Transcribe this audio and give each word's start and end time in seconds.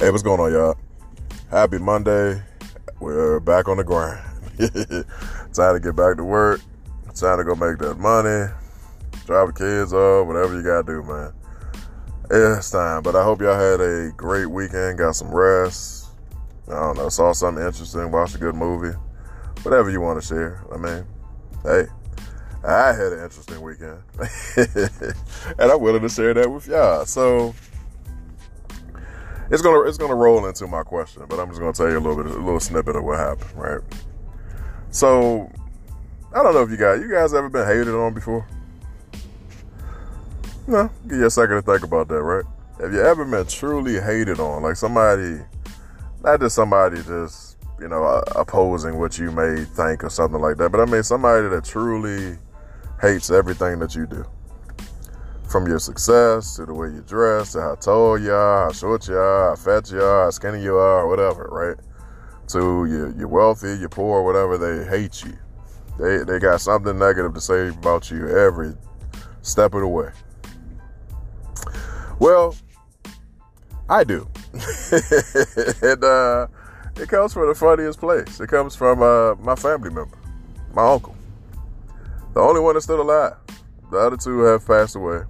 Hey, 0.00 0.12
what's 0.12 0.22
going 0.22 0.38
on, 0.38 0.52
y'all? 0.52 0.76
Happy 1.50 1.76
Monday. 1.76 2.40
We're 3.00 3.40
back 3.40 3.66
on 3.66 3.78
the 3.78 3.82
grind. 3.82 4.20
Time 5.52 5.74
to 5.74 5.80
get 5.82 5.96
back 5.96 6.16
to 6.18 6.22
work. 6.22 6.60
Time 7.16 7.38
to 7.38 7.42
go 7.42 7.56
make 7.56 7.78
that 7.78 7.98
money. 7.98 8.48
Drop 9.26 9.48
the 9.48 9.52
kids 9.52 9.92
off, 9.92 10.28
whatever 10.28 10.54
you 10.54 10.62
gotta 10.62 10.84
do, 10.84 11.02
man. 11.02 11.32
It's 12.30 12.70
time. 12.70 13.02
But 13.02 13.16
I 13.16 13.24
hope 13.24 13.40
y'all 13.40 13.58
had 13.58 13.80
a 13.80 14.12
great 14.16 14.46
weekend, 14.46 14.98
got 14.98 15.16
some 15.16 15.34
rest. 15.34 16.10
I 16.68 16.74
don't 16.74 16.96
know, 16.96 17.08
saw 17.08 17.32
something 17.32 17.66
interesting, 17.66 18.12
watched 18.12 18.36
a 18.36 18.38
good 18.38 18.54
movie. 18.54 18.96
Whatever 19.62 19.90
you 19.90 20.00
want 20.00 20.22
to 20.22 20.28
share. 20.28 20.64
I 20.72 20.76
mean, 20.76 21.04
hey, 21.64 21.86
I 22.62 22.92
had 22.92 23.14
an 23.14 23.24
interesting 23.24 23.60
weekend. 23.62 23.98
and 25.58 25.72
I'm 25.72 25.80
willing 25.80 26.02
to 26.02 26.08
share 26.08 26.34
that 26.34 26.48
with 26.48 26.68
y'all. 26.68 27.04
So 27.04 27.52
it's 29.50 29.62
gonna 29.62 29.80
it's 29.82 29.98
gonna 29.98 30.14
roll 30.14 30.46
into 30.46 30.66
my 30.66 30.82
question, 30.82 31.24
but 31.28 31.38
I'm 31.38 31.48
just 31.48 31.60
gonna 31.60 31.72
tell 31.72 31.88
you 31.88 31.98
a 31.98 32.00
little 32.00 32.22
bit, 32.22 32.26
a 32.26 32.38
little 32.38 32.60
snippet 32.60 32.96
of 32.96 33.04
what 33.04 33.18
happened, 33.18 33.50
right? 33.54 33.80
So 34.90 35.50
I 36.34 36.42
don't 36.42 36.54
know 36.54 36.62
if 36.62 36.70
you 36.70 36.76
guys, 36.76 37.00
you 37.00 37.10
guys 37.10 37.32
ever 37.34 37.48
been 37.48 37.66
hated 37.66 37.94
on 37.94 38.12
before? 38.12 38.46
No, 40.66 40.90
give 41.08 41.18
you 41.18 41.26
a 41.26 41.30
second 41.30 41.56
to 41.56 41.62
think 41.62 41.82
about 41.82 42.08
that, 42.08 42.22
right? 42.22 42.44
Have 42.80 42.92
you 42.92 43.00
ever 43.00 43.24
been 43.24 43.46
truly 43.46 43.98
hated 43.98 44.38
on, 44.38 44.62
like 44.62 44.76
somebody, 44.76 45.40
not 46.22 46.40
just 46.40 46.54
somebody 46.54 47.02
just 47.02 47.56
you 47.80 47.88
know 47.88 48.04
uh, 48.04 48.22
opposing 48.36 48.98
what 48.98 49.18
you 49.18 49.30
may 49.32 49.64
think 49.64 50.04
or 50.04 50.10
something 50.10 50.40
like 50.40 50.58
that, 50.58 50.70
but 50.70 50.80
I 50.80 50.84
mean 50.84 51.02
somebody 51.02 51.48
that 51.48 51.64
truly 51.64 52.36
hates 53.00 53.30
everything 53.30 53.78
that 53.78 53.94
you 53.94 54.06
do 54.06 54.26
from 55.48 55.66
your 55.66 55.78
success 55.78 56.56
to 56.56 56.66
the 56.66 56.74
way 56.74 56.88
you 56.88 57.02
dress 57.06 57.52
to 57.52 57.60
how 57.60 57.74
tall 57.74 58.18
you 58.18 58.32
are, 58.32 58.66
how 58.66 58.72
short 58.72 59.08
you 59.08 59.16
are, 59.16 59.50
how 59.50 59.56
fat 59.56 59.90
you 59.90 60.00
are, 60.00 60.24
how 60.24 60.30
skinny 60.30 60.62
you 60.62 60.76
are, 60.76 61.08
whatever, 61.08 61.48
right? 61.50 61.76
To 62.48 62.84
you, 62.84 63.14
you're 63.18 63.28
wealthy, 63.28 63.74
you're 63.78 63.88
poor, 63.88 64.22
whatever, 64.22 64.58
they 64.58 64.88
hate 64.88 65.24
you. 65.24 65.36
They 65.98 66.18
they 66.24 66.38
got 66.38 66.60
something 66.60 66.98
negative 66.98 67.34
to 67.34 67.40
say 67.40 67.68
about 67.68 68.10
you 68.10 68.28
every 68.28 68.74
step 69.42 69.74
of 69.74 69.80
the 69.80 69.88
way. 69.88 70.10
Well, 72.18 72.54
I 73.88 74.04
do, 74.04 74.28
and 75.82 76.04
uh, 76.04 76.46
it 76.96 77.08
comes 77.08 77.32
from 77.32 77.48
the 77.48 77.54
funniest 77.54 78.00
place. 78.00 78.38
It 78.38 78.48
comes 78.48 78.76
from 78.76 79.02
uh, 79.02 79.34
my 79.36 79.54
family 79.54 79.90
member, 79.90 80.18
my 80.74 80.92
uncle, 80.92 81.16
the 82.34 82.40
only 82.40 82.60
one 82.60 82.74
that's 82.74 82.84
still 82.84 83.00
alive. 83.00 83.36
The 83.90 83.96
other 83.96 84.16
two 84.18 84.40
have 84.40 84.66
passed 84.66 84.94
away 84.94 85.22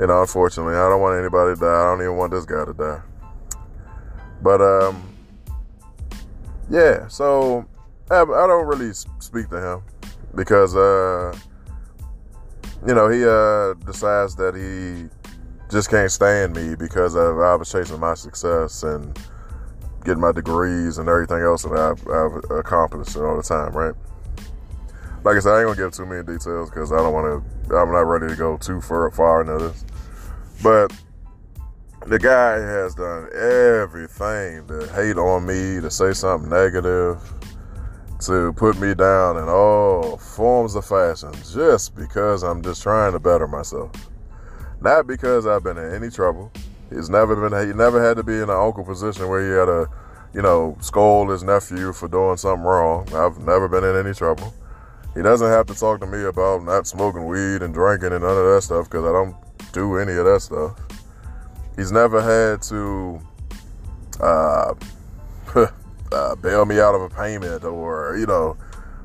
you 0.00 0.06
know, 0.06 0.20
unfortunately, 0.20 0.74
I 0.74 0.88
don't 0.88 1.00
want 1.00 1.18
anybody 1.18 1.54
to 1.54 1.60
die. 1.60 1.66
I 1.66 1.84
don't 1.84 2.02
even 2.02 2.16
want 2.16 2.32
this 2.32 2.44
guy 2.44 2.64
to 2.64 2.72
die. 2.72 3.00
But 4.42 4.60
um, 4.60 5.02
yeah. 6.70 7.08
So 7.08 7.66
I, 8.10 8.22
I 8.22 8.46
don't 8.46 8.66
really 8.66 8.92
speak 8.92 9.48
to 9.50 9.60
him 9.60 9.82
because 10.34 10.76
uh, 10.76 11.36
you 12.86 12.94
know, 12.94 13.08
he 13.08 13.24
uh 13.24 13.74
decides 13.84 14.36
that 14.36 14.54
he 14.54 15.08
just 15.70 15.90
can't 15.90 16.10
stand 16.10 16.54
me 16.54 16.74
because 16.74 17.14
of, 17.14 17.38
I 17.40 17.54
was 17.54 17.70
chasing 17.70 18.00
my 18.00 18.14
success 18.14 18.82
and 18.82 19.18
getting 20.04 20.20
my 20.20 20.32
degrees 20.32 20.98
and 20.98 21.08
everything 21.08 21.42
else 21.42 21.62
that 21.64 21.72
I've, 21.72 22.08
I've 22.08 22.58
accomplished 22.58 23.16
all 23.16 23.36
the 23.36 23.42
time, 23.42 23.72
right? 23.72 23.94
Like 25.24 25.36
I 25.36 25.40
said, 25.40 25.52
I 25.52 25.58
ain't 25.60 25.66
gonna 25.66 25.76
give 25.76 25.92
too 25.92 26.06
many 26.06 26.22
details 26.22 26.70
because 26.70 26.92
I 26.92 26.96
don't 26.96 27.12
want 27.12 27.44
to. 27.68 27.76
I'm 27.76 27.90
not 27.92 28.00
ready 28.00 28.28
to 28.28 28.36
go 28.36 28.56
too 28.56 28.80
far, 28.80 29.10
far 29.10 29.40
into 29.40 29.58
this. 29.58 29.84
But 30.62 30.92
the 32.06 32.18
guy 32.18 32.52
has 32.58 32.94
done 32.94 33.28
everything 33.34 34.66
to 34.68 34.86
hate 34.94 35.18
on 35.18 35.44
me, 35.44 35.80
to 35.80 35.90
say 35.90 36.12
something 36.12 36.48
negative, 36.48 37.20
to 38.20 38.52
put 38.54 38.78
me 38.78 38.94
down 38.94 39.36
in 39.36 39.48
all 39.48 40.16
forms 40.16 40.74
of 40.74 40.86
fashion, 40.86 41.32
just 41.52 41.94
because 41.94 42.42
I'm 42.42 42.62
just 42.62 42.82
trying 42.82 43.12
to 43.12 43.18
better 43.18 43.46
myself. 43.46 43.90
Not 44.80 45.06
because 45.06 45.46
I've 45.46 45.64
been 45.64 45.76
in 45.78 45.92
any 45.92 46.10
trouble. 46.10 46.52
He's 46.90 47.10
never 47.10 47.36
been. 47.36 47.68
He 47.68 47.74
never 47.74 48.02
had 48.02 48.16
to 48.16 48.22
be 48.22 48.34
in 48.34 48.44
an 48.44 48.50
uncle 48.50 48.84
position 48.84 49.28
where 49.28 49.42
he 49.42 49.50
had 49.50 49.66
to, 49.66 49.90
you 50.32 50.42
know, 50.42 50.76
scold 50.80 51.30
his 51.30 51.42
nephew 51.42 51.92
for 51.92 52.08
doing 52.08 52.36
something 52.36 52.64
wrong. 52.64 53.12
I've 53.12 53.38
never 53.40 53.68
been 53.68 53.84
in 53.84 53.96
any 53.96 54.14
trouble. 54.14 54.54
He 55.18 55.24
doesn't 55.24 55.48
have 55.48 55.66
to 55.66 55.74
talk 55.74 55.98
to 55.98 56.06
me 56.06 56.26
about 56.26 56.62
not 56.62 56.86
smoking 56.86 57.26
weed 57.26 57.60
and 57.60 57.74
drinking 57.74 58.12
and 58.12 58.22
none 58.22 58.36
of 58.38 58.54
that 58.54 58.62
stuff 58.62 58.88
because 58.88 59.04
I 59.04 59.10
don't 59.10 59.34
do 59.72 59.98
any 59.98 60.12
of 60.12 60.24
that 60.26 60.40
stuff. 60.42 60.78
He's 61.74 61.90
never 61.90 62.22
had 62.22 62.62
to 62.62 63.20
uh, 64.20 64.74
uh, 66.12 66.36
bail 66.36 66.66
me 66.66 66.78
out 66.78 66.94
of 66.94 67.02
a 67.02 67.08
payment 67.08 67.64
or, 67.64 68.16
you 68.16 68.26
know, 68.26 68.56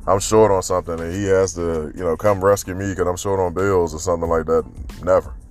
I'm 0.05 0.19
short 0.19 0.51
on 0.51 0.61
something 0.61 0.99
and 0.99 1.11
he 1.11 1.23
has 1.25 1.55
to, 1.55 1.91
you 1.95 2.03
know, 2.03 2.15
come 2.15 2.45
rescue 2.45 2.75
me 2.75 2.91
because 2.91 3.07
I'm 3.07 3.17
short 3.17 3.39
on 3.39 3.55
bills 3.55 3.95
or 3.95 3.99
something 3.99 4.29
like 4.29 4.45
that. 4.45 4.65
Never. 5.03 5.33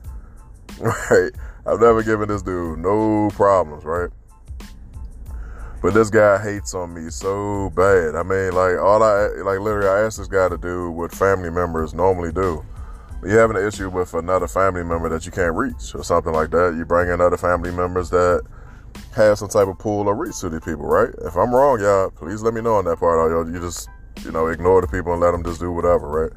Right? 0.78 1.33
I've 1.67 1.81
never 1.81 2.05
given 2.05 2.28
this 2.28 2.43
dude 2.43 2.78
no 2.78 3.31
problems, 3.34 3.84
right? 3.84 4.11
But 5.82 5.94
this 5.94 6.10
guy 6.10 6.41
hates 6.41 6.75
on 6.75 6.94
me 6.94 7.10
so 7.10 7.70
bad. 7.70 8.15
I 8.15 8.22
mean, 8.22 8.53
like 8.53 8.78
all 8.78 9.03
I 9.03 9.26
like 9.43 9.59
literally 9.59 9.88
I 9.88 10.06
asked 10.06 10.19
this 10.19 10.28
guy 10.28 10.48
to 10.48 10.56
do 10.56 10.91
what 10.91 11.12
family 11.12 11.50
members 11.50 11.93
normally 11.93 12.32
do 12.32 12.65
you 13.25 13.37
having 13.37 13.56
an 13.56 13.66
issue 13.66 13.88
with 13.88 14.15
another 14.15 14.48
family 14.48 14.82
member 14.82 15.09
that 15.09 15.25
you 15.25 15.32
can't 15.32 15.54
reach 15.54 15.94
or 15.94 16.03
something 16.03 16.32
like 16.32 16.50
that, 16.50 16.75
you 16.76 16.84
bring 16.84 17.09
in 17.09 17.21
other 17.21 17.37
family 17.37 17.71
members 17.71 18.10
that 18.10 18.42
have 19.15 19.38
some 19.38 19.48
type 19.48 19.69
of 19.69 19.78
pool 19.78 20.09
or 20.09 20.15
reach 20.15 20.38
to 20.41 20.48
these 20.48 20.60
people, 20.60 20.84
right? 20.84 21.10
If 21.25 21.37
I'm 21.37 21.54
wrong, 21.54 21.81
y'all, 21.81 22.10
please 22.10 22.42
let 22.42 22.53
me 22.53 22.60
know 22.60 22.75
on 22.75 22.84
that 22.87 22.98
part. 22.98 23.19
Or 23.19 23.50
you 23.50 23.60
just, 23.60 23.88
you 24.25 24.32
know, 24.32 24.48
ignore 24.48 24.81
the 24.81 24.88
people 24.88 25.12
and 25.12 25.21
let 25.21 25.31
them 25.31 25.44
just 25.44 25.60
do 25.60 25.71
whatever, 25.71 26.09
right? 26.09 26.32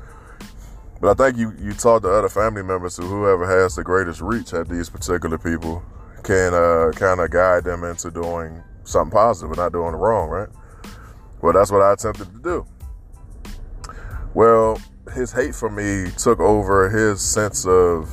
But 1.01 1.19
I 1.19 1.25
think 1.25 1.37
you 1.37 1.53
you 1.59 1.73
talk 1.73 2.03
to 2.03 2.09
other 2.09 2.29
family 2.29 2.63
members, 2.63 2.95
to 2.97 3.01
whoever 3.01 3.47
has 3.47 3.75
the 3.75 3.83
greatest 3.83 4.21
reach 4.21 4.53
at 4.53 4.69
these 4.69 4.89
particular 4.89 5.37
people 5.37 5.83
can 6.23 6.53
uh, 6.53 6.91
kind 6.95 7.19
of 7.19 7.31
guide 7.31 7.63
them 7.63 7.83
into 7.83 8.11
doing 8.11 8.63
something 8.85 9.11
positive 9.11 9.51
and 9.51 9.57
not 9.57 9.73
doing 9.73 9.93
it 9.93 9.97
wrong, 9.97 10.29
right? 10.29 10.49
Well, 11.41 11.53
that's 11.53 11.71
what 11.71 11.81
I 11.81 11.93
attempted 11.93 12.33
to 12.33 12.39
do. 12.41 12.65
Well, 14.33 14.79
his 15.13 15.31
hate 15.31 15.53
for 15.53 15.69
me 15.69 16.11
took 16.17 16.39
over 16.39 16.89
his 16.89 17.21
sense 17.21 17.65
of 17.65 18.09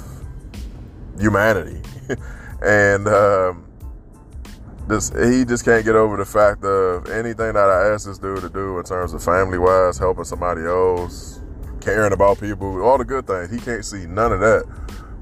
humanity, 1.19 1.81
and 2.63 3.09
um, 3.09 3.67
this 4.87 5.11
he 5.11 5.45
just 5.45 5.65
can't 5.65 5.85
get 5.85 5.95
over 5.95 6.17
the 6.17 6.25
fact 6.25 6.65
of 6.65 7.09
anything 7.09 7.55
that 7.55 7.57
I 7.57 7.93
asked 7.93 8.07
this 8.07 8.19
dude 8.19 8.41
to 8.41 8.49
do 8.49 8.79
in 8.79 8.85
terms 8.85 9.15
of 9.15 9.23
family 9.23 9.59
wise, 9.59 9.99
helping 9.99 10.25
somebody 10.25 10.63
else, 10.63 11.41
caring 11.81 12.13
about 12.13 12.41
people, 12.41 12.83
all 12.83 12.99
the 12.99 13.05
good 13.05 13.27
things. 13.27 13.51
He 13.51 13.59
can't 13.59 13.85
see 13.85 14.07
none 14.07 14.33
of 14.33 14.41
that 14.41 14.65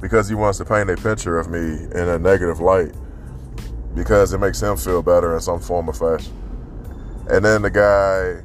because 0.00 0.28
he 0.28 0.34
wants 0.34 0.59
to 0.59 0.65
paint 0.65 0.91
a 0.91 0.97
picture 0.97 1.38
of 1.38 1.49
me 1.49 1.59
in 1.59 2.09
a 2.09 2.19
negative 2.19 2.61
light 2.61 2.94
because 3.95 4.33
it 4.33 4.39
makes 4.39 4.61
him 4.61 4.77
feel 4.77 5.03
better 5.03 5.34
in 5.34 5.41
some 5.41 5.61
form 5.61 5.89
or 5.89 5.93
fashion. 5.93 6.33
And 7.28 7.45
then 7.45 7.62
the 7.62 7.71
guy 7.71 8.43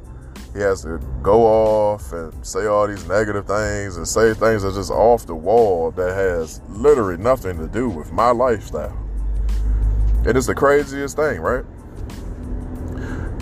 he 0.56 0.62
has 0.62 0.82
to 0.82 0.98
go 1.22 1.44
off 1.44 2.12
and 2.12 2.32
say 2.44 2.64
all 2.66 2.86
these 2.86 3.06
negative 3.06 3.46
things 3.46 3.98
and 3.98 4.08
say 4.08 4.32
things 4.32 4.62
that 4.62 4.68
are 4.68 4.74
just 4.74 4.90
off 4.90 5.26
the 5.26 5.34
wall 5.34 5.90
that 5.90 6.14
has 6.14 6.62
literally 6.68 7.22
nothing 7.22 7.58
to 7.58 7.68
do 7.68 7.90
with 7.90 8.10
my 8.10 8.30
lifestyle. 8.30 8.96
And 10.18 10.28
It 10.28 10.36
is 10.36 10.46
the 10.46 10.54
craziest 10.54 11.14
thing, 11.16 11.40
right? 11.40 11.64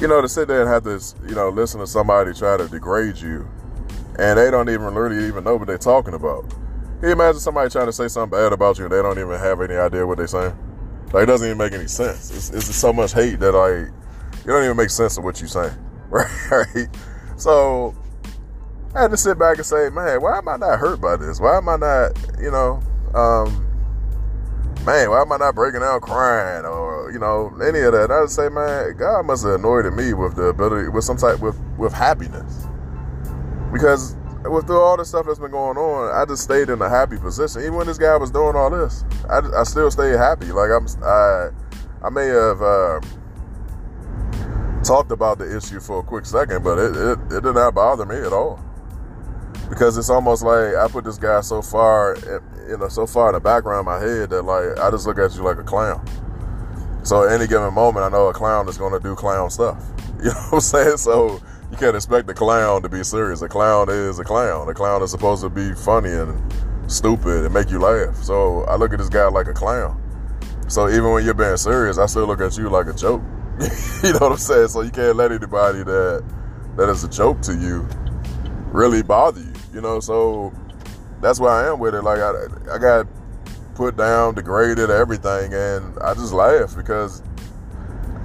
You 0.01 0.09
know, 0.09 0.21
to 0.21 0.29
sit 0.29 0.49
there 0.49 0.63
and 0.63 0.69
have 0.69 0.83
to, 0.85 1.01
you 1.29 1.37
know, 1.37 1.51
listen 1.51 1.79
to 1.81 1.87
somebody 1.87 2.35
try 2.35 2.57
to 2.57 2.67
degrade 2.67 3.17
you 3.19 3.49
and 4.19 4.39
they 4.39 4.51
don't 4.51 4.69
even 4.69 4.93
really 4.95 5.25
even 5.27 5.45
know 5.45 5.55
what 5.55 5.69
they're 5.69 5.79
talking 5.79 6.15
about. 6.15 6.51
Can 6.99 7.11
you 7.11 7.13
imagine 7.13 7.41
somebody 7.41 7.71
trying 7.71 7.87
to 7.87 7.93
say 7.93 8.09
something 8.09 8.37
bad 8.37 8.53
about 8.53 8.79
you 8.79 8.85
and 8.85 8.93
they 8.93 9.03
don't 9.03 9.19
even 9.19 9.39
have 9.39 9.61
any 9.61 9.75
idea 9.75 10.05
what 10.05 10.19
they're 10.19 10.27
saying? 10.27 10.57
Like, 11.15 11.23
it 11.23 11.27
doesn't 11.27 11.47
even 11.47 11.59
make 11.59 11.73
any 11.73 11.87
sense. 11.87 12.33
It's, 12.33 12.51
it's 12.51 12.75
so 12.75 12.93
much 12.93 13.13
hate 13.13 13.39
that, 13.39 13.53
like, 13.53 13.95
it 14.45 14.47
don't 14.49 14.65
even 14.65 14.77
make 14.77 14.91
sense 14.91 15.17
of 15.17 15.23
what 15.23 15.41
you're 15.41 15.47
saying. 15.47 15.77
right? 16.11 16.89
So 17.37 17.95
I 18.97 19.03
had 19.03 19.13
to 19.13 19.17
sit 19.17 19.39
back 19.39 19.59
and 19.59 19.65
say, 19.65 19.91
man, 19.91 20.21
why 20.21 20.39
am 20.39 20.49
I 20.49 20.57
not 20.57 20.81
hurt 20.81 21.01
by 21.01 21.15
this? 21.15 21.39
Why 21.39 21.57
am 21.57 21.69
I 21.69 21.77
not, 21.77 22.19
you 22.41 22.51
know, 22.51 22.83
um, 23.15 23.65
man, 24.85 25.09
why 25.09 25.21
am 25.21 25.31
I 25.31 25.37
not 25.37 25.55
breaking 25.55 25.83
out 25.85 26.03
crying 26.03 26.65
or, 26.65 27.13
you 27.13 27.21
know, 27.21 27.57
any 27.65 27.79
of 27.79 27.93
that? 27.93 28.11
I 28.11 28.23
would 28.23 28.31
say, 28.31 28.49
man, 28.49 28.97
God 28.97 29.25
must 29.25 29.45
have 29.45 29.55
anointed 29.55 29.93
me 29.93 30.15
with 30.15 30.35
the 30.35 30.47
ability, 30.47 30.89
with 30.89 31.05
some 31.05 31.17
type, 31.17 31.39
with, 31.39 31.57
with 31.79 31.93
happiness. 31.93 32.67
Because 33.73 34.17
with 34.51 34.71
all 34.71 34.97
the 34.97 35.05
stuff 35.05 35.27
that's 35.27 35.39
been 35.39 35.51
going 35.51 35.77
on, 35.77 36.15
I 36.15 36.25
just 36.27 36.43
stayed 36.43 36.69
in 36.69 36.81
a 36.83 36.89
happy 36.89 37.19
position. 37.19 37.63
Even 37.63 37.75
when 37.75 37.87
this 37.87 37.99
guy 37.99 38.17
was 38.17 38.31
doing 38.31 38.57
all 38.57 38.71
this, 38.71 39.05
I, 39.29 39.41
I 39.61 39.65
still 39.65 39.91
stayed 39.91 40.17
happy. 40.17 40.53
Like 40.53 40.71
I'm, 40.71 40.87
I, 41.03 41.49
I 42.03 42.11
may 42.11 42.27
have, 42.27 42.61
uh, 42.61 43.01
talked 44.85 45.11
about 45.11 45.39
the 45.39 45.57
issue 45.57 45.81
for 45.81 46.01
a 46.01 46.03
quick 46.03 46.27
second, 46.27 46.63
but 46.63 46.79
it, 46.79 46.95
it, 46.95 47.19
it 47.33 47.43
did 47.43 47.55
not 47.55 47.75
bother 47.75 48.05
me 48.05 48.17
at 48.17 48.33
all. 48.33 48.63
Because 49.69 49.97
it's 49.97 50.11
almost 50.11 50.43
like 50.43 50.75
I 50.75 50.87
put 50.89 51.05
this 51.05 51.17
guy 51.17 51.41
so 51.41 51.63
far, 51.63 52.17
you 52.69 52.77
know, 52.77 52.89
so 52.89 53.07
far 53.07 53.31
in 53.31 53.35
the 53.35 53.41
background 53.41 53.81
of 53.81 53.87
my 53.87 53.99
head 53.99 54.31
that 54.31 54.43
like 54.43 54.79
I 54.79 54.91
just 54.91 55.07
look 55.07 55.19
at 55.19 55.35
you 55.35 55.43
like 55.43 55.57
a 55.57 55.65
clown. 55.65 56.05
So 57.03 57.27
at 57.27 57.33
any 57.33 57.47
given 57.47 57.73
moment, 57.73 58.05
I 58.05 58.09
know 58.11 58.29
a 58.29 58.33
clown 58.33 58.69
is 58.69 58.79
going 58.79 58.93
to 58.93 59.01
do 59.01 59.15
clown 59.15 59.51
stuff. 59.51 59.83
You 60.25 60.31
know 60.31 60.37
what 60.49 60.55
I'm 60.55 60.61
saying? 60.61 60.97
So 60.97 61.43
you 61.75 61.81
can't 61.81 61.97
expect 61.97 62.29
the 62.29 62.35
clown 62.35 62.83
to 62.83 62.89
be 62.89 63.03
serious. 63.03 63.43
A 63.43 63.49
clown 63.49 63.89
is 63.91 64.21
a 64.21 64.25
clown. 64.25 64.69
A 64.69 64.75
clown 64.75 65.03
is 65.03 65.11
supposed 65.11 65.43
to 65.43 65.51
be 65.51 65.75
funny 65.75 66.11
and 66.11 66.53
stupid 66.87 67.45
and 67.45 67.53
make 67.53 67.69
you 67.69 67.81
laugh. 67.81 68.15
So 68.23 68.63
I 68.67 68.77
look 68.77 68.93
at 68.93 69.01
this 69.01 69.09
guy 69.09 69.27
like 69.27 69.49
a 69.49 69.53
clown. 69.53 70.01
So 70.69 70.89
even 70.89 71.11
when 71.11 71.25
you're 71.25 71.35
being 71.35 71.57
serious, 71.57 71.99
I 71.99 72.07
still 72.07 72.27
look 72.27 72.41
at 72.41 72.57
you 72.57 72.69
like 72.69 72.87
a 72.87 72.93
joke. 72.93 73.23
you 74.05 74.13
know 74.13 74.21
what 74.21 74.33
I'm 74.33 74.37
saying? 74.37 74.69
So 74.69 74.83
you 74.83 74.93
can't 74.93 75.17
let 75.17 75.33
anybody 75.33 75.83
that 75.83 76.25
that 76.77 76.89
is 76.89 77.03
a 77.03 77.09
joke 77.09 77.43
to 77.43 77.57
you 77.57 77.89
really 78.67 79.03
bother 79.03 79.41
you. 79.41 79.53
You 79.73 79.81
know, 79.81 79.99
so 79.99 80.53
that's 81.21 81.41
where 81.41 81.51
I 81.51 81.73
am 81.73 81.81
with 81.81 81.97
it. 81.97 82.03
Like 82.03 82.21
I, 82.21 82.35
I 82.73 82.79
got 82.79 83.09
put 83.75 83.97
down, 83.97 84.37
degraded, 84.37 84.91
everything, 84.91 85.53
and 85.53 85.99
I 85.99 86.15
just 86.15 86.33
laugh 86.33 86.77
because 86.77 87.21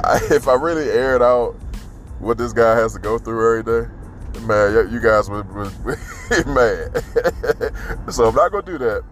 I, 0.04 0.19
if 0.30 0.48
I 0.48 0.54
really 0.54 0.92
aired 0.92 1.24
out 1.24 1.56
what 2.19 2.38
this 2.38 2.54
guy 2.54 2.75
has 2.75 2.94
to 2.94 3.00
go 3.00 3.18
through 3.18 3.60
every 3.60 3.63
day, 3.63 3.89
man, 4.45 4.92
you 4.92 5.00
guys 5.00 5.30
would, 5.30 5.48
would 5.54 5.71
mad. 6.48 7.04
so 8.12 8.27
I'm 8.27 8.36
not 8.36 8.51
gonna 8.51 8.63
do 8.63 8.77
that. 8.77 9.04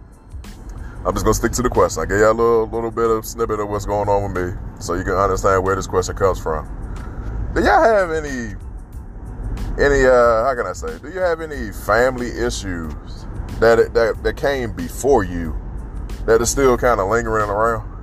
I'm 1.06 1.14
just 1.14 1.24
gonna 1.24 1.34
stick 1.34 1.54
to 1.54 1.62
the 1.62 1.70
question. 1.70 2.04
I 2.04 2.06
gave 2.06 2.20
y'all 2.20 2.32
a 2.32 2.34
little 2.34 2.68
little 2.68 2.92
bit 2.92 3.10
of 3.10 3.26
snippet 3.26 3.60
of 3.60 3.70
what's 3.70 3.86
going 3.86 4.10
on 4.10 4.34
with 4.34 4.44
me, 4.44 4.60
so 4.80 4.94
you 4.94 5.04
can 5.04 5.14
understand 5.14 5.64
where 5.64 5.76
this 5.76 5.88
question 5.88 6.16
comes 6.16 6.40
from. 6.40 6.66
Do 7.56 7.62
y'all 7.62 7.82
have 7.82 8.12
any 8.12 8.56
any 9.80 10.06
uh 10.06 10.44
how 10.44 10.54
can 10.56 10.68
I 10.68 10.74
say? 10.74 11.00
Do 11.00 11.10
you 11.10 11.20
have 11.20 11.40
any 11.40 11.72
family 11.72 12.28
issues 12.28 12.94
that 13.60 13.94
that 13.94 14.22
that 14.24 14.38
came 14.38 14.74
before 14.74 15.24
you 15.24 15.56
that 16.26 16.42
is 16.42 16.50
still 16.50 16.78
kind 16.78 17.00
of 17.00 17.10
lingering 17.10 17.50
around? 17.50 17.97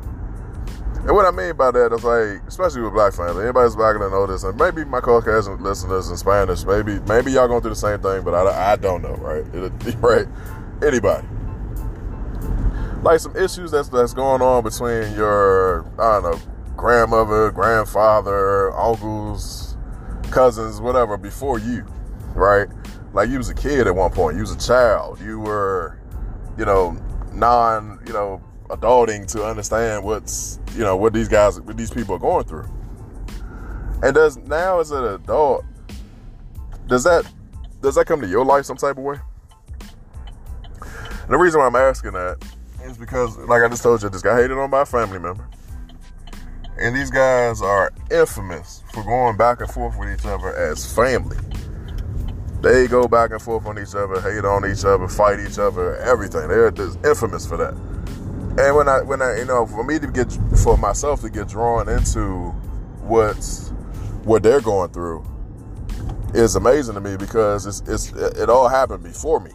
And 1.06 1.14
what 1.14 1.26
I 1.26 1.30
mean 1.30 1.54
by 1.56 1.70
that 1.70 1.92
is 1.92 2.02
like, 2.02 2.46
especially 2.48 2.80
with 2.80 2.94
black 2.94 3.12
family, 3.12 3.44
anybody's 3.44 3.76
black 3.76 3.96
gonna 3.96 4.10
know 4.10 4.26
this, 4.26 4.42
and 4.42 4.58
maybe 4.58 4.84
my 4.84 5.00
Caucasian 5.00 5.62
listeners 5.62 6.08
in 6.08 6.16
Spanish, 6.16 6.64
maybe 6.64 6.98
maybe 7.00 7.32
y'all 7.32 7.46
going 7.46 7.60
through 7.60 7.70
the 7.70 7.76
same 7.76 8.00
thing, 8.00 8.22
but 8.22 8.34
I, 8.34 8.72
I 8.72 8.76
don't 8.76 9.02
know, 9.02 9.14
right? 9.16 9.44
It, 9.54 9.94
right? 10.00 10.26
Anybody 10.82 11.26
like 13.04 13.20
some 13.20 13.36
issues 13.36 13.70
that's 13.70 13.90
that's 13.90 14.14
going 14.14 14.40
on 14.40 14.64
between 14.64 15.14
your 15.14 15.84
I 15.98 16.20
don't 16.20 16.32
know 16.32 16.40
grandmother, 16.76 17.50
grandfather, 17.52 18.76
uncles, 18.76 19.76
cousins, 20.30 20.80
whatever 20.80 21.16
before 21.16 21.58
you, 21.58 21.86
right? 22.34 22.68
Like 23.12 23.28
you 23.28 23.38
was 23.38 23.48
a 23.48 23.54
kid 23.54 23.86
at 23.86 23.94
one 23.94 24.10
point, 24.10 24.36
you 24.36 24.42
was 24.42 24.50
a 24.50 24.58
child, 24.58 25.20
you 25.20 25.38
were, 25.38 26.00
you 26.58 26.64
know, 26.64 26.96
non, 27.32 28.00
you 28.06 28.12
know, 28.12 28.42
adulting 28.76 29.26
to 29.32 29.44
understand 29.44 30.04
what's, 30.04 30.58
you 30.74 30.80
know, 30.80 30.96
what 30.96 31.12
these 31.12 31.28
guys, 31.28 31.60
what 31.60 31.76
these 31.76 31.90
people 31.90 32.14
are 32.16 32.18
going 32.18 32.44
through. 32.44 32.68
And 34.02 34.14
does 34.14 34.36
now 34.36 34.80
as 34.80 34.90
an 34.90 35.04
adult, 35.04 35.64
does 36.86 37.04
that 37.04 37.26
does 37.80 37.94
that 37.96 38.06
come 38.06 38.20
to 38.20 38.26
your 38.26 38.44
life 38.44 38.64
some 38.64 38.76
type 38.76 38.96
of 38.96 39.04
way? 39.04 39.16
And 40.80 41.32
the 41.32 41.38
reason 41.38 41.60
why 41.60 41.66
I'm 41.66 41.76
asking 41.76 42.12
that 42.12 42.42
is 42.82 42.98
because, 42.98 43.36
like 43.38 43.62
I 43.62 43.68
just 43.68 43.82
told 43.82 44.02
you, 44.02 44.08
this 44.08 44.22
guy 44.22 44.36
hated 44.36 44.58
on 44.58 44.70
my 44.70 44.84
family 44.84 45.18
member. 45.18 45.48
And 46.78 46.94
these 46.94 47.10
guys 47.10 47.62
are 47.62 47.92
infamous 48.10 48.82
for 48.92 49.04
going 49.04 49.36
back 49.36 49.60
and 49.60 49.70
forth 49.70 49.96
with 49.96 50.12
each 50.12 50.26
other 50.26 50.54
as 50.56 50.92
family. 50.92 51.36
They 52.62 52.88
go 52.88 53.06
back 53.06 53.30
and 53.30 53.40
forth 53.40 53.66
on 53.66 53.78
each 53.78 53.94
other, 53.94 54.20
hate 54.20 54.44
on 54.44 54.70
each 54.70 54.84
other, 54.84 55.06
fight 55.06 55.38
each 55.38 55.58
other, 55.58 55.96
everything. 55.96 56.48
They're 56.48 56.70
just 56.70 56.98
infamous 57.04 57.46
for 57.46 57.56
that. 57.58 57.74
And 58.56 58.76
when 58.76 58.88
I, 58.88 59.02
when 59.02 59.20
I, 59.20 59.38
you 59.38 59.44
know, 59.44 59.66
for 59.66 59.84
me 59.84 59.98
to 59.98 60.06
get, 60.06 60.30
for 60.62 60.76
myself 60.76 61.20
to 61.22 61.30
get 61.30 61.48
drawn 61.48 61.88
into 61.88 62.50
what's, 63.02 63.70
what 64.22 64.42
they're 64.42 64.60
going 64.60 64.90
through, 64.90 65.24
is 66.34 66.56
amazing 66.56 66.94
to 66.94 67.00
me 67.00 67.16
because 67.16 67.66
it's, 67.66 67.80
it's, 67.88 68.12
it 68.12 68.48
all 68.48 68.68
happened 68.68 69.02
before 69.02 69.40
me. 69.40 69.50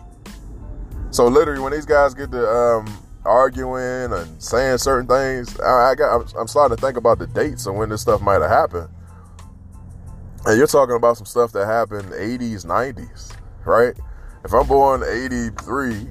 So 1.12 1.28
literally, 1.28 1.62
when 1.62 1.72
these 1.72 1.86
guys 1.86 2.14
get 2.14 2.32
to 2.32 2.48
um, 2.48 2.86
arguing 3.26 4.12
and 4.14 4.42
saying 4.42 4.78
certain 4.78 5.08
things. 5.08 5.60
I, 5.60 5.92
I 5.92 5.96
got, 5.96 6.34
I'm, 6.36 6.48
starting 6.48 6.76
to 6.76 6.82
think 6.82 6.98
about 6.98 7.20
the 7.20 7.28
dates 7.28 7.66
and 7.66 7.78
when 7.78 7.90
this 7.90 8.02
stuff 8.02 8.22
might 8.22 8.42
have 8.42 8.50
happened. 8.50 8.90
And 10.46 10.58
you're 10.58 10.68
talking 10.68 10.96
about 10.96 11.18
some 11.18 11.26
stuff 11.26 11.52
that 11.54 11.66
happened 11.66 12.12
80s, 12.12 12.66
90s, 12.66 13.36
right? 13.66 13.94
If 14.44 14.54
I'm 14.54 14.68
born 14.68 15.04
83, 15.04 16.08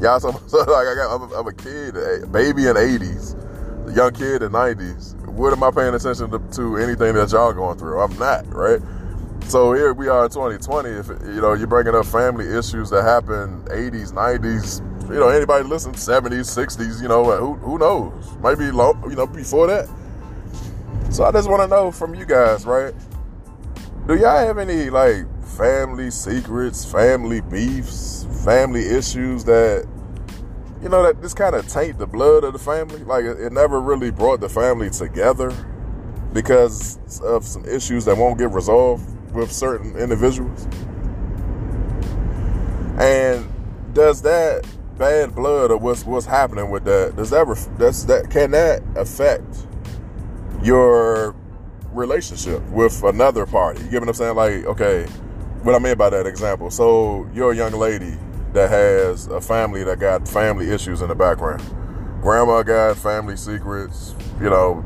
y'all 0.00 0.20
so, 0.20 0.28
about, 0.28 0.68
like 0.68 0.86
I 0.86 0.94
got, 0.94 1.14
I'm 1.14 1.30
a, 1.30 1.40
I'm 1.40 1.46
a 1.46 1.52
kid, 1.52 1.96
a 1.96 2.26
baby 2.26 2.66
in 2.66 2.76
80s, 2.76 3.88
a 3.88 3.92
young 3.94 4.12
kid 4.12 4.42
in 4.42 4.52
90s. 4.52 5.14
What 5.26 5.52
am 5.52 5.62
I 5.62 5.70
paying 5.70 5.94
attention 5.94 6.30
to, 6.30 6.38
to 6.56 6.76
anything 6.78 7.14
that 7.14 7.30
y'all 7.32 7.52
going 7.52 7.78
through? 7.78 8.00
I'm 8.00 8.18
not, 8.18 8.46
right? 8.52 8.80
So 9.48 9.72
here 9.72 9.92
we 9.92 10.08
are 10.08 10.24
in 10.24 10.30
2020. 10.30 10.88
If 10.88 11.08
you 11.08 11.40
know 11.40 11.52
you're 11.52 11.66
bringing 11.66 11.94
up 11.94 12.06
family 12.06 12.48
issues 12.48 12.90
that 12.90 13.02
happened 13.04 13.66
80s, 13.66 14.12
90s, 14.12 14.80
you 15.08 15.20
know, 15.20 15.28
anybody 15.28 15.64
listen, 15.64 15.92
70s, 15.92 16.50
60s, 16.50 17.00
you 17.00 17.06
know, 17.06 17.30
uh, 17.30 17.38
who, 17.38 17.54
who 17.54 17.78
knows? 17.78 18.12
Maybe, 18.42 18.72
long, 18.72 19.00
you 19.08 19.14
know, 19.14 19.26
before 19.26 19.68
that. 19.68 19.88
So 21.10 21.24
I 21.24 21.30
just 21.30 21.48
want 21.48 21.62
to 21.62 21.68
know 21.68 21.92
from 21.92 22.14
you 22.14 22.26
guys, 22.26 22.66
right? 22.66 22.92
Do 24.08 24.16
y'all 24.16 24.44
have 24.44 24.58
any, 24.58 24.90
like, 24.90 25.26
family 25.56 26.10
secrets, 26.10 26.84
family 26.84 27.40
beefs, 27.40 28.26
family 28.44 28.84
issues 28.86 29.44
that, 29.44 29.88
you 30.82 30.88
know, 30.88 31.02
that 31.02 31.20
just 31.22 31.36
kind 31.36 31.54
of 31.54 31.66
taint 31.68 31.98
the 31.98 32.06
blood 32.06 32.44
of 32.44 32.52
the 32.52 32.58
family? 32.58 33.02
Like, 33.04 33.24
it, 33.24 33.52
never 33.52 33.80
really 33.80 34.10
brought 34.10 34.40
the 34.40 34.48
family 34.48 34.90
together 34.90 35.50
because 36.32 36.98
of 37.22 37.44
some 37.44 37.64
issues 37.64 38.04
that 38.04 38.16
won't 38.16 38.38
get 38.38 38.50
resolved 38.50 39.04
with 39.32 39.50
certain 39.50 39.96
individuals? 39.96 40.66
And 42.98 43.46
does 43.94 44.22
that 44.22 44.66
bad 44.98 45.34
blood 45.34 45.70
or 45.70 45.76
what's 45.76 46.04
what's 46.04 46.24
happening 46.24 46.70
with 46.70 46.84
that 46.84 47.14
does 47.16 47.28
that 47.28 47.46
that's 47.78 48.04
that 48.04 48.30
can 48.30 48.50
that 48.50 48.82
affect 48.96 49.66
your 50.62 51.36
relationship 51.92 52.62
with 52.70 53.02
another 53.02 53.44
party 53.44 53.82
you 53.84 53.90
get 53.90 54.00
what 54.00 54.08
i'm 54.08 54.14
saying 54.14 54.34
like 54.34 54.64
okay 54.64 55.06
what 55.66 55.74
i 55.74 55.78
mean 55.80 55.96
by 55.96 56.08
that 56.08 56.26
example 56.26 56.70
so 56.70 57.28
you're 57.34 57.50
a 57.50 57.56
young 57.56 57.72
lady 57.72 58.16
that 58.52 58.70
has 58.70 59.26
a 59.26 59.40
family 59.40 59.82
that 59.82 59.98
got 59.98 60.26
family 60.28 60.70
issues 60.70 61.02
in 61.02 61.08
the 61.08 61.14
background 61.14 61.60
grandma 62.22 62.62
got 62.62 62.96
family 62.96 63.36
secrets 63.36 64.14
you 64.40 64.48
know 64.48 64.84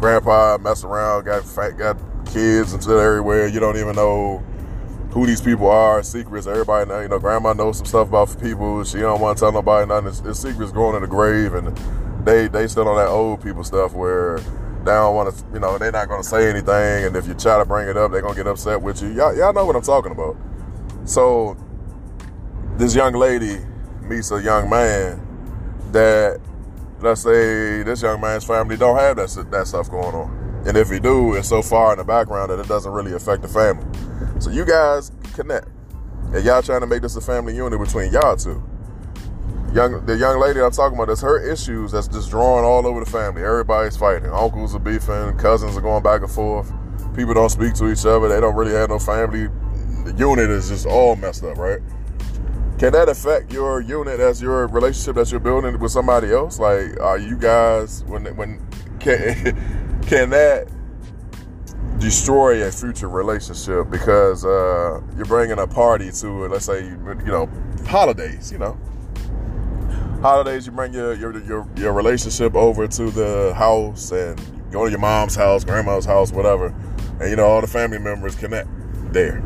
grandpa 0.00 0.58
mess 0.58 0.82
around 0.82 1.24
got 1.24 1.44
got 1.78 1.96
kids 2.26 2.72
and 2.72 2.82
shit 2.82 2.92
everywhere 2.92 3.46
you 3.46 3.60
don't 3.60 3.76
even 3.76 3.94
know 3.94 4.42
who 5.10 5.26
these 5.26 5.40
people 5.40 5.68
are, 5.68 6.02
secrets. 6.02 6.46
Everybody, 6.46 6.88
know, 6.88 7.00
you 7.00 7.08
know, 7.08 7.18
grandma 7.18 7.52
knows 7.54 7.78
some 7.78 7.86
stuff 7.86 8.08
about 8.08 8.40
people. 8.40 8.84
She 8.84 8.98
don't 8.98 9.20
want 9.20 9.38
to 9.38 9.44
tell 9.44 9.52
nobody 9.52 9.88
nothing. 9.88 10.08
It's, 10.08 10.20
it's 10.20 10.40
secrets 10.40 10.70
going 10.70 10.96
in 10.96 11.02
the 11.02 11.08
grave, 11.08 11.54
and 11.54 11.76
they 12.24 12.46
they 12.46 12.68
still 12.68 12.86
on 12.88 12.96
that 12.96 13.08
old 13.08 13.42
people 13.42 13.64
stuff 13.64 13.94
where 13.94 14.38
they 14.88 14.94
don't 14.94 15.14
want 15.14 15.36
to, 15.36 15.44
you 15.52 15.60
know, 15.60 15.76
they're 15.76 15.92
not 15.92 16.08
going 16.08 16.22
to 16.22 16.28
say 16.28 16.48
anything, 16.48 17.04
and 17.04 17.14
if 17.14 17.26
you 17.26 17.34
try 17.34 17.58
to 17.58 17.64
bring 17.64 17.88
it 17.88 17.96
up, 17.96 18.10
they're 18.10 18.22
going 18.22 18.34
to 18.34 18.40
get 18.40 18.46
upset 18.46 18.80
with 18.80 19.02
you. 19.02 19.08
Y'all, 19.08 19.36
y'all 19.36 19.52
know 19.52 19.66
what 19.66 19.76
I'm 19.76 19.82
talking 19.82 20.12
about. 20.12 20.36
So 21.04 21.56
this 22.76 22.94
young 22.94 23.12
lady 23.12 23.58
meets 24.02 24.30
a 24.30 24.42
young 24.42 24.70
man 24.70 25.20
that, 25.92 26.40
let's 27.00 27.20
say, 27.20 27.82
this 27.82 28.00
young 28.02 28.20
man's 28.20 28.44
family 28.44 28.76
don't 28.76 28.96
have 28.96 29.16
that 29.16 29.50
that 29.50 29.66
stuff 29.66 29.90
going 29.90 30.14
on, 30.14 30.62
and 30.66 30.76
if 30.76 30.90
he 30.90 30.98
do, 30.98 31.34
it's 31.34 31.48
so 31.48 31.60
far 31.60 31.92
in 31.92 31.98
the 31.98 32.04
background 32.04 32.50
that 32.50 32.58
it 32.58 32.68
doesn't 32.68 32.92
really 32.92 33.12
affect 33.12 33.42
the 33.42 33.48
family. 33.48 33.86
So 34.40 34.50
you 34.50 34.64
guys 34.64 35.12
connect. 35.34 35.68
And 36.32 36.44
y'all 36.44 36.62
trying 36.62 36.80
to 36.80 36.86
make 36.86 37.02
this 37.02 37.16
a 37.16 37.20
family 37.20 37.54
unit 37.56 37.78
between 37.78 38.12
y'all 38.12 38.36
two. 38.36 38.62
Young 39.72 40.04
the 40.06 40.16
young 40.16 40.40
lady 40.40 40.60
I'm 40.60 40.70
talking 40.70 40.96
about, 40.96 41.08
that's 41.08 41.20
her 41.20 41.38
issues 41.38 41.92
that's 41.92 42.08
just 42.08 42.30
drawing 42.30 42.64
all 42.64 42.86
over 42.86 43.04
the 43.04 43.10
family. 43.10 43.42
Everybody's 43.42 43.96
fighting. 43.96 44.30
Uncles 44.30 44.74
are 44.74 44.78
beefing, 44.78 45.36
cousins 45.36 45.76
are 45.76 45.80
going 45.80 46.02
back 46.02 46.22
and 46.22 46.30
forth. 46.30 46.72
People 47.14 47.34
don't 47.34 47.50
speak 47.50 47.74
to 47.74 47.90
each 47.90 48.06
other. 48.06 48.28
They 48.28 48.40
don't 48.40 48.54
really 48.54 48.72
have 48.72 48.88
no 48.88 48.98
family. 48.98 49.48
The 50.04 50.14
unit 50.16 50.48
is 50.48 50.68
just 50.68 50.86
all 50.86 51.16
messed 51.16 51.44
up, 51.44 51.58
right? 51.58 51.80
Can 52.78 52.92
that 52.92 53.08
affect 53.08 53.52
your 53.52 53.80
unit 53.80 54.20
as 54.20 54.40
your 54.40 54.68
relationship 54.68 55.16
that 55.16 55.30
you're 55.30 55.40
building 55.40 55.78
with 55.80 55.90
somebody 55.90 56.32
else? 56.32 56.58
Like, 56.58 56.98
are 57.00 57.18
you 57.18 57.36
guys 57.36 58.04
when 58.04 58.24
when 58.36 58.64
can 59.00 60.00
can 60.06 60.30
that 60.30 60.68
destroy 61.98 62.64
a 62.66 62.70
future 62.70 63.08
relationship 63.08 63.90
because 63.90 64.44
uh, 64.44 65.00
you're 65.16 65.26
bringing 65.26 65.58
a 65.58 65.66
party 65.66 66.12
to, 66.12 66.44
it? 66.44 66.52
let's 66.52 66.66
say, 66.66 66.84
you 66.84 66.96
know, 67.26 67.50
holidays. 67.86 68.52
You 68.52 68.58
know, 68.58 68.78
holidays. 70.20 70.66
You 70.66 70.72
bring 70.72 70.92
your 70.92 71.14
your 71.14 71.38
your, 71.44 71.66
your 71.76 71.92
relationship 71.92 72.54
over 72.54 72.86
to 72.88 73.10
the 73.10 73.54
house 73.54 74.12
and 74.12 74.40
go 74.70 74.84
to 74.84 74.90
your 74.90 75.00
mom's 75.00 75.34
house, 75.34 75.64
grandma's 75.64 76.04
house, 76.04 76.32
whatever, 76.32 76.74
and 77.20 77.30
you 77.30 77.36
know 77.36 77.46
all 77.46 77.60
the 77.60 77.66
family 77.66 77.98
members 77.98 78.34
connect 78.34 78.68
there. 79.12 79.42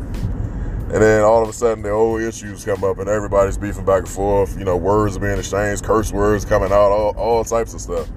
And 0.93 1.01
then 1.01 1.23
all 1.23 1.41
of 1.41 1.49
a 1.49 1.53
sudden, 1.53 1.81
the 1.81 1.89
old 1.89 2.21
issues 2.21 2.63
come 2.63 2.83
up, 2.83 2.99
and 2.99 3.09
everybody's 3.09 3.57
beefing 3.57 3.85
back 3.85 4.01
and 4.01 4.09
forth. 4.09 4.57
You 4.59 4.65
know, 4.65 4.77
words 4.77 5.17
are 5.17 5.21
being 5.21 5.39
exchanged, 5.39 5.83
curse 5.83 6.11
words 6.11 6.45
coming 6.45 6.71
out, 6.71 6.91
all, 6.91 7.15
all 7.17 7.43
types 7.43 7.73
of 7.73 7.81
stuff. 7.81 8.07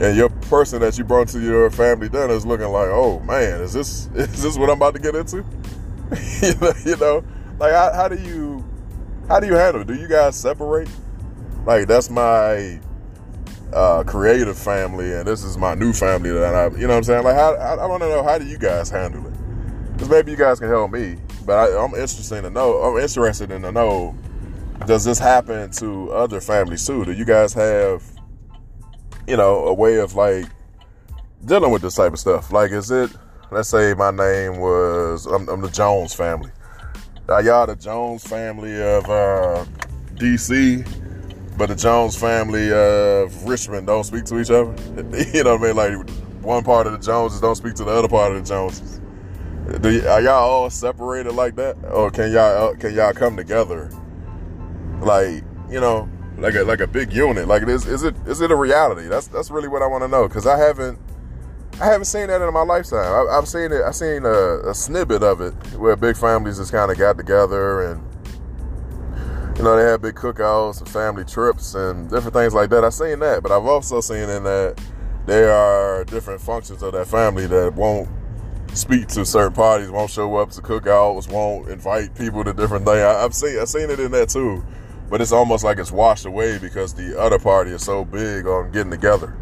and 0.00 0.16
your 0.16 0.30
person 0.48 0.80
that 0.80 0.96
you 0.96 1.04
brought 1.04 1.28
to 1.28 1.40
your 1.40 1.68
family 1.70 2.08
dinner 2.08 2.32
is 2.32 2.46
looking 2.46 2.68
like, 2.68 2.88
oh 2.88 3.20
man, 3.20 3.60
is 3.60 3.74
this 3.74 4.06
is 4.14 4.42
this 4.42 4.56
what 4.56 4.70
I'm 4.70 4.76
about 4.76 4.94
to 4.94 5.00
get 5.00 5.14
into? 5.14 5.36
you, 6.42 6.54
know, 6.54 6.72
you 6.86 6.96
know, 6.96 7.24
like 7.58 7.72
how, 7.72 7.92
how 7.92 8.08
do 8.08 8.16
you 8.16 8.64
how 9.28 9.40
do 9.40 9.46
you 9.46 9.54
handle 9.54 9.82
it? 9.82 9.86
Do 9.86 9.94
you 9.94 10.08
guys 10.08 10.34
separate? 10.34 10.88
Like 11.68 11.86
that's 11.86 12.08
my 12.08 12.80
uh, 13.74 14.02
creative 14.02 14.56
family, 14.56 15.12
and 15.12 15.28
this 15.28 15.44
is 15.44 15.58
my 15.58 15.74
new 15.74 15.92
family 15.92 16.30
that 16.30 16.54
I, 16.54 16.68
you 16.68 16.86
know 16.86 16.94
what 16.94 16.96
I'm 16.96 17.04
saying? 17.04 17.24
Like, 17.24 17.34
how, 17.34 17.52
I, 17.56 17.74
I 17.74 17.98
to 17.98 18.08
know 18.08 18.22
how 18.22 18.38
do 18.38 18.46
you 18.46 18.56
guys 18.56 18.88
handle 18.88 19.26
it? 19.26 19.34
Because 19.92 20.08
maybe 20.08 20.30
you 20.30 20.38
guys 20.38 20.58
can 20.58 20.70
help 20.70 20.90
me, 20.90 21.18
but 21.44 21.58
I, 21.58 21.78
I'm 21.78 21.90
interested 21.90 22.40
to 22.40 22.48
know. 22.48 22.78
I'm 22.78 22.98
interested 22.98 23.50
in 23.50 23.60
to 23.60 23.70
know. 23.70 24.16
Does 24.86 25.04
this 25.04 25.18
happen 25.18 25.70
to 25.72 26.10
other 26.10 26.40
families 26.40 26.86
too? 26.86 27.04
Do 27.04 27.12
you 27.12 27.26
guys 27.26 27.52
have, 27.52 28.02
you 29.26 29.36
know, 29.36 29.66
a 29.66 29.74
way 29.74 29.96
of 29.98 30.14
like 30.14 30.46
dealing 31.44 31.70
with 31.70 31.82
this 31.82 31.96
type 31.96 32.14
of 32.14 32.18
stuff? 32.18 32.50
Like, 32.50 32.70
is 32.70 32.90
it? 32.90 33.10
Let's 33.50 33.68
say 33.68 33.92
my 33.92 34.10
name 34.10 34.58
was 34.58 35.26
I'm, 35.26 35.46
I'm 35.50 35.60
the 35.60 35.68
Jones 35.68 36.14
family. 36.14 36.50
Are 37.28 37.42
y'all 37.42 37.66
the 37.66 37.76
Jones 37.76 38.26
family 38.26 38.80
of 38.80 39.04
uh, 39.10 39.66
DC? 40.14 41.07
But 41.58 41.70
the 41.70 41.74
Jones 41.74 42.16
family 42.16 42.72
of 42.72 43.44
Richmond 43.44 43.88
don't 43.88 44.04
speak 44.04 44.24
to 44.26 44.38
each 44.38 44.50
other. 44.50 44.74
you 45.34 45.42
know 45.42 45.56
what 45.56 45.62
I 45.62 45.66
mean? 45.66 45.76
Like 45.76 46.10
one 46.40 46.62
part 46.62 46.86
of 46.86 46.92
the 46.92 46.98
Joneses 46.98 47.40
don't 47.40 47.56
speak 47.56 47.74
to 47.74 47.84
the 47.84 47.90
other 47.90 48.08
part 48.08 48.32
of 48.32 48.38
the 48.38 48.48
Joneses. 48.48 49.00
You, 49.82 50.08
are 50.08 50.22
y'all 50.22 50.48
all 50.48 50.70
separated 50.70 51.32
like 51.32 51.56
that, 51.56 51.76
or 51.90 52.10
can 52.10 52.32
y'all 52.32 52.68
uh, 52.68 52.74
can 52.76 52.94
y'all 52.94 53.12
come 53.12 53.36
together? 53.36 53.90
Like 55.00 55.42
you 55.68 55.80
know, 55.80 56.08
like 56.38 56.54
a 56.54 56.62
like 56.62 56.80
a 56.80 56.86
big 56.86 57.12
unit. 57.12 57.48
Like 57.48 57.64
is 57.64 57.86
is 57.86 58.04
it 58.04 58.14
is 58.26 58.40
it 58.40 58.52
a 58.52 58.56
reality? 58.56 59.08
That's 59.08 59.26
that's 59.26 59.50
really 59.50 59.68
what 59.68 59.82
I 59.82 59.86
want 59.86 60.04
to 60.04 60.08
know 60.08 60.28
because 60.28 60.46
I 60.46 60.56
haven't 60.56 60.98
I 61.80 61.86
haven't 61.86 62.06
seen 62.06 62.28
that 62.28 62.40
in 62.40 62.54
my 62.54 62.62
lifetime. 62.62 63.28
I, 63.28 63.34
have 63.34 63.46
seen 63.46 63.72
it. 63.72 63.82
I've 63.82 63.94
seen 63.94 64.24
a, 64.24 64.70
a 64.70 64.74
snippet 64.74 65.22
of 65.22 65.40
it 65.40 65.54
where 65.76 65.96
big 65.96 66.16
families 66.16 66.58
just 66.58 66.72
kind 66.72 66.90
of 66.90 66.96
got 66.96 67.16
together 67.16 67.82
and 67.82 68.02
you 69.58 69.64
know, 69.64 69.76
they 69.76 69.82
have 69.82 70.00
big 70.00 70.14
cookouts 70.14 70.78
and 70.78 70.88
family 70.88 71.24
trips 71.24 71.74
and 71.74 72.08
different 72.08 72.32
things 72.32 72.54
like 72.54 72.70
that. 72.70 72.84
I've 72.84 72.94
seen 72.94 73.18
that, 73.18 73.42
but 73.42 73.50
I've 73.50 73.66
also 73.66 74.00
seen 74.00 74.28
in 74.28 74.44
that 74.44 74.80
there 75.26 75.52
are 75.52 76.04
different 76.04 76.40
functions 76.40 76.80
of 76.80 76.92
that 76.92 77.08
family 77.08 77.48
that 77.48 77.74
won't 77.74 78.08
speak 78.72 79.08
to 79.08 79.24
certain 79.24 79.52
parties, 79.52 79.90
won't 79.90 80.12
show 80.12 80.36
up 80.36 80.50
to 80.50 80.62
cookouts, 80.62 81.28
won't 81.28 81.68
invite 81.70 82.14
people 82.14 82.44
to 82.44 82.52
different 82.52 82.86
things. 82.86 82.98
I, 82.98 83.20
have 83.20 83.34
seen 83.34 83.58
I've 83.58 83.68
seen 83.68 83.90
it 83.90 83.98
in 83.98 84.12
that 84.12 84.28
too, 84.28 84.64
but 85.10 85.20
it's 85.20 85.32
almost 85.32 85.64
like 85.64 85.78
it's 85.78 85.90
washed 85.90 86.24
away 86.24 86.58
because 86.58 86.94
the 86.94 87.18
other 87.20 87.40
party 87.40 87.72
is 87.72 87.84
so 87.84 88.04
big 88.04 88.46
on 88.46 88.70
getting 88.70 88.92
together. 88.92 89.36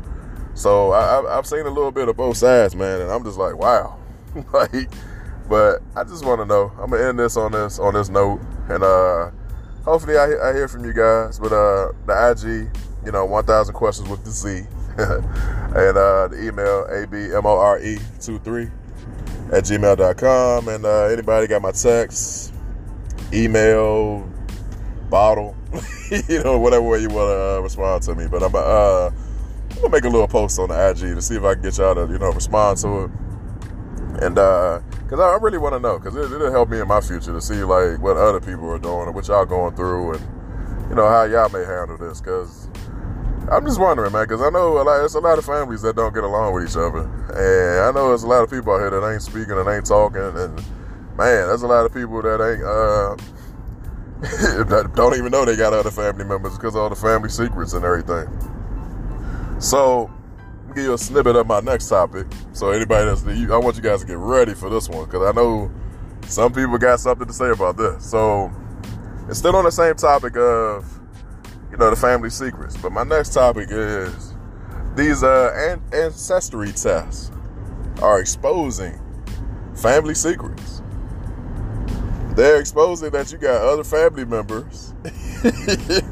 So 0.54 0.92
I, 0.92 1.34
have 1.34 1.46
seen 1.46 1.66
a 1.66 1.70
little 1.70 1.92
bit 1.92 2.08
of 2.08 2.16
both 2.16 2.38
sides, 2.38 2.74
man, 2.74 3.02
and 3.02 3.10
I'm 3.10 3.22
just 3.22 3.36
like, 3.36 3.54
wow, 3.56 3.98
like. 4.54 4.90
But 5.48 5.80
I 5.94 6.02
just 6.02 6.24
want 6.24 6.40
to 6.40 6.44
know. 6.44 6.72
I'm 6.80 6.90
gonna 6.90 7.04
end 7.04 7.20
this 7.20 7.36
on 7.36 7.52
this 7.52 7.78
on 7.78 7.94
this 7.94 8.08
note, 8.08 8.40
and 8.68 8.82
uh 8.82 9.30
hopefully 9.86 10.18
I, 10.18 10.50
I 10.50 10.52
hear 10.52 10.68
from 10.68 10.84
you 10.84 10.92
guys. 10.92 11.38
But 11.38 11.52
uh, 11.52 11.92
the 12.04 12.30
IG, 12.30 12.68
you 13.06 13.12
know, 13.12 13.24
1,000 13.24 13.72
questions 13.74 14.08
with 14.08 14.22
the 14.24 14.30
Z. 14.30 14.66
and 14.98 15.96
uh, 15.96 16.28
the 16.28 16.38
email, 16.42 16.86
abmore23 16.90 18.70
at 19.52 19.64
gmail.com. 19.64 20.68
And 20.68 20.84
uh, 20.84 21.04
anybody 21.04 21.46
got 21.46 21.62
my 21.62 21.70
text, 21.70 22.52
email, 23.32 24.28
bottle, 25.08 25.56
you 26.28 26.42
know, 26.42 26.58
whatever 26.58 26.82
way 26.82 27.00
you 27.00 27.08
want 27.08 27.28
to 27.28 27.56
uh, 27.56 27.60
respond 27.60 28.02
to 28.02 28.14
me. 28.14 28.26
But 28.26 28.42
I'm, 28.42 28.54
uh, 28.54 29.08
I'm 29.08 29.76
going 29.76 29.82
to 29.82 29.90
make 29.90 30.04
a 30.04 30.08
little 30.08 30.28
post 30.28 30.58
on 30.58 30.68
the 30.68 30.90
IG 30.90 31.14
to 31.14 31.22
see 31.22 31.36
if 31.36 31.44
I 31.44 31.54
can 31.54 31.62
get 31.62 31.78
y'all 31.78 31.94
to, 31.94 32.10
you 32.12 32.18
know, 32.18 32.32
respond 32.32 32.78
to 32.78 33.04
it. 33.04 33.10
And, 34.20 34.38
uh, 34.38 34.80
Cause 35.08 35.20
I 35.20 35.36
really 35.40 35.58
want 35.58 35.74
to 35.74 35.78
know, 35.78 36.00
cause 36.00 36.16
it, 36.16 36.28
will 36.28 36.50
help 36.50 36.68
me 36.68 36.80
in 36.80 36.88
my 36.88 37.00
future 37.00 37.32
to 37.32 37.40
see 37.40 37.62
like 37.62 38.00
what 38.00 38.16
other 38.16 38.40
people 38.40 38.68
are 38.72 38.78
doing 38.78 39.06
and 39.06 39.14
what 39.14 39.28
y'all 39.28 39.46
going 39.46 39.76
through, 39.76 40.14
and 40.14 40.20
you 40.90 40.96
know 40.96 41.08
how 41.08 41.22
y'all 41.22 41.48
may 41.48 41.64
handle 41.64 41.96
this. 41.96 42.20
Cause 42.20 42.68
I'm 43.48 43.64
just 43.64 43.78
wondering, 43.78 44.10
man, 44.10 44.26
cause 44.26 44.42
I 44.42 44.50
know 44.50 44.78
a 44.78 44.82
lot, 44.82 44.98
there's 44.98 45.14
a 45.14 45.20
lot 45.20 45.38
of 45.38 45.44
families 45.44 45.82
that 45.82 45.94
don't 45.94 46.12
get 46.12 46.24
along 46.24 46.54
with 46.54 46.68
each 46.68 46.76
other, 46.76 47.02
and 47.06 47.80
I 47.86 47.92
know 47.92 48.08
there's 48.08 48.24
a 48.24 48.26
lot 48.26 48.42
of 48.42 48.50
people 48.50 48.74
out 48.74 48.80
here 48.80 48.90
that 48.90 49.12
ain't 49.12 49.22
speaking 49.22 49.52
and 49.52 49.68
ain't 49.68 49.86
talking, 49.86 50.20
and 50.20 50.56
man, 51.16 51.46
there's 51.46 51.62
a 51.62 51.68
lot 51.68 51.86
of 51.86 51.94
people 51.94 52.20
that 52.22 52.42
ain't 52.42 52.64
uh, 52.66 53.14
don't 54.96 55.16
even 55.16 55.30
know 55.30 55.44
they 55.44 55.54
got 55.54 55.72
other 55.72 55.92
family 55.92 56.24
members 56.24 56.56
because 56.56 56.74
of 56.74 56.82
all 56.82 56.88
the 56.88 56.96
family 56.96 57.28
secrets 57.28 57.74
and 57.74 57.84
everything. 57.84 58.26
So 59.60 60.10
give 60.76 60.84
you 60.84 60.92
a 60.92 60.98
snippet 60.98 61.34
of 61.36 61.46
my 61.46 61.60
next 61.60 61.88
topic. 61.88 62.26
So 62.52 62.70
anybody 62.70 63.06
that's, 63.06 63.24
I 63.24 63.56
want 63.56 63.76
you 63.76 63.82
guys 63.82 64.02
to 64.02 64.06
get 64.06 64.18
ready 64.18 64.52
for 64.52 64.68
this 64.68 64.90
one 64.90 65.06
because 65.06 65.26
I 65.26 65.32
know 65.32 65.70
some 66.26 66.52
people 66.52 66.76
got 66.76 67.00
something 67.00 67.26
to 67.26 67.32
say 67.32 67.50
about 67.50 67.78
this. 67.78 68.04
So 68.04 68.52
it's 69.26 69.38
still 69.38 69.56
on 69.56 69.64
the 69.64 69.72
same 69.72 69.94
topic 69.94 70.36
of, 70.36 70.84
you 71.70 71.78
know, 71.78 71.88
the 71.88 71.96
family 71.96 72.28
secrets. 72.28 72.76
But 72.76 72.92
my 72.92 73.04
next 73.04 73.32
topic 73.32 73.68
is 73.70 74.34
these 74.94 75.22
uh, 75.22 75.78
ancestry 75.92 76.72
tests 76.72 77.30
are 78.02 78.20
exposing 78.20 79.00
family 79.74 80.14
secrets. 80.14 80.82
They're 82.34 82.60
exposing 82.60 83.10
that 83.12 83.32
you 83.32 83.38
got 83.38 83.62
other 83.62 83.84
family 83.84 84.26
members 84.26 84.92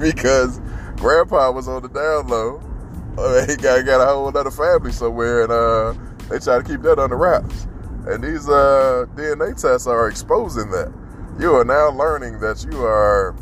because 0.01 0.59
grandpa 0.97 1.51
was 1.51 1.69
on 1.69 1.83
the 1.83 1.89
down 1.89 2.29
low 2.29 2.63
he 3.47 3.57
got, 3.57 3.85
got 3.85 4.01
a 4.01 4.07
whole 4.07 4.37
other 4.37 4.51
family 4.51 4.91
somewhere, 4.91 5.45
and 5.45 5.53
uh, 5.53 5.95
they 6.29 6.39
try 6.39 6.59
to 6.59 6.65
keep 6.65 6.83
that 6.83 6.99
under 6.99 7.17
wraps. 7.17 7.69
And 8.07 8.23
these 8.23 8.49
uh, 8.49 9.07
DNA 9.15 9.61
tests 9.61 9.87
are 9.87 10.09
exposing 10.09 10.71
that. 10.71 10.93
You 11.39 11.55
are 11.55 11.65
now 11.65 11.91
learning 11.91 12.41
that 12.41 12.65
you 12.65 12.85
are 12.85 13.35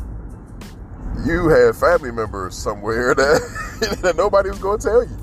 you 1.25 1.47
have 1.47 1.77
family 1.77 2.11
members 2.11 2.55
somewhere 2.55 3.13
that, 3.15 3.97
that 4.01 4.15
nobody 4.15 4.49
was 4.49 4.59
going 4.59 4.79
to 4.79 4.87
tell 4.87 5.03
you. 5.03 5.17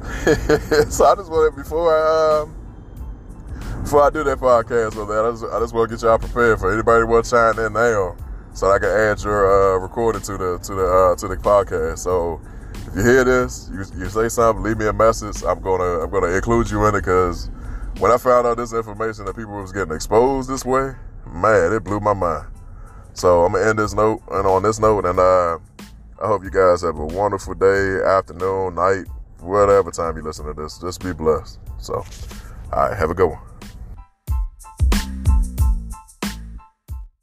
so 0.90 1.04
I 1.04 1.14
just 1.14 1.30
wanted 1.30 1.56
before 1.56 1.94
I 1.94 2.42
um, 2.42 2.56
before 3.82 4.02
I 4.02 4.10
do 4.10 4.24
that 4.24 4.38
podcast 4.38 4.96
with 4.96 5.08
that, 5.08 5.24
I 5.24 5.30
just, 5.30 5.44
I 5.44 5.58
just 5.58 5.74
want 5.74 5.90
to 5.90 5.96
get 5.96 6.02
y'all 6.02 6.18
prepared 6.18 6.58
for 6.58 6.72
anybody 6.72 7.04
want 7.04 7.24
to 7.24 7.30
chime 7.30 7.58
in 7.58 7.72
now, 7.72 8.16
so 8.52 8.70
I 8.70 8.78
can 8.78 8.88
add 8.88 9.22
your 9.22 9.76
uh, 9.76 9.78
recording 9.78 10.22
to 10.22 10.36
the 10.36 10.58
to 10.58 10.74
the 10.74 10.86
uh, 10.86 11.16
to 11.16 11.28
the 11.28 11.36
podcast. 11.36 11.98
So 11.98 12.40
if 12.74 12.96
you 12.96 13.02
hear 13.02 13.24
this, 13.24 13.70
you, 13.72 13.78
you 13.98 14.08
say 14.08 14.28
something, 14.28 14.62
leave 14.62 14.78
me 14.78 14.86
a 14.86 14.92
message. 14.92 15.42
I'm 15.44 15.60
gonna 15.60 16.00
I'm 16.00 16.10
gonna 16.10 16.28
include 16.28 16.70
you 16.70 16.84
in 16.86 16.94
it 16.94 17.00
because 17.00 17.50
when 17.98 18.10
I 18.10 18.16
found 18.16 18.46
out 18.46 18.56
this 18.56 18.72
information 18.72 19.26
that 19.26 19.36
people 19.36 19.60
was 19.60 19.72
getting 19.72 19.94
exposed 19.94 20.48
this 20.48 20.64
way, 20.64 20.94
man, 21.32 21.72
it 21.72 21.84
blew 21.84 22.00
my 22.00 22.14
mind. 22.14 22.46
So 23.14 23.44
I'm 23.44 23.52
gonna 23.52 23.68
end 23.68 23.78
this 23.78 23.94
note 23.94 24.22
and 24.30 24.46
on 24.46 24.62
this 24.62 24.78
note, 24.78 25.04
and 25.04 25.18
uh, 25.18 25.58
I 26.22 26.26
hope 26.26 26.44
you 26.44 26.50
guys 26.50 26.82
have 26.82 26.98
a 26.98 27.06
wonderful 27.06 27.54
day, 27.54 28.00
afternoon, 28.04 28.74
night, 28.74 29.04
whatever 29.40 29.90
time 29.90 30.16
you 30.16 30.22
listen 30.22 30.46
to 30.46 30.52
this. 30.52 30.78
Just 30.78 31.02
be 31.02 31.12
blessed. 31.12 31.58
So, 31.78 32.04
all 32.72 32.88
right, 32.88 32.96
have 32.96 33.10
a 33.10 33.14
good 33.14 33.30
one. 33.30 33.49